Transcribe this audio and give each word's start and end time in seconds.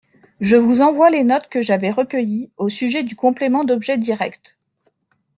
Je 0.39 0.55
vous 0.55 0.81
envoie 0.81 1.11
les 1.11 1.23
notes 1.23 1.47
que 1.47 1.61
j’avais 1.61 1.91
recueillies 1.91 2.49
au 2.57 2.69
sujet 2.69 3.03
du 3.03 3.15
complément 3.15 3.63
d’objet 3.63 3.99
direct. 3.99 4.57